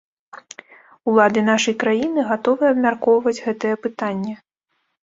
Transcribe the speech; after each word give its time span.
Улады 1.11 1.43
нашай 1.51 1.75
краіны 1.83 2.27
гатовы 2.33 2.63
абмяркоўваць 2.73 3.39
гэтае 3.47 3.75
пытанне. 3.87 4.35